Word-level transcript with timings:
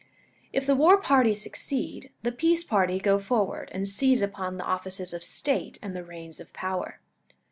If 0.51 0.65
the 0.65 0.73
war 0.73 0.97
party 0.99 1.35
succeed, 1.35 2.09
the 2.23 2.31
peace 2.31 2.63
party 2.63 2.97
go 2.97 3.19
forward 3.19 3.69
and 3.71 3.87
seize 3.87 4.23
upon 4.23 4.57
the 4.57 4.65
offices 4.65 5.13
of 5.13 5.23
state 5.23 5.77
and 5.79 5.95
the 5.95 6.03
reins 6.03 6.39
of 6.39 6.53
power. 6.53 6.99